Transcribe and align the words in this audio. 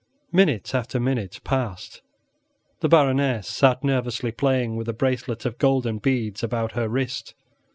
Minute 0.31 0.73
after 0.73 0.99
minute 0.99 1.39
passed; 1.43 2.01
the 2.79 2.89
Baroness 2.89 3.47
sat 3.47 3.83
nervously 3.83 4.31
playing 4.31 4.75
with 4.75 4.89
a 4.89 4.93
bracelet 4.93 5.45
of 5.45 5.59
golden 5.59 5.99
beads 5.99 6.41
about 6.41 6.71
her 6.71 6.89
wrist. 6.89 7.35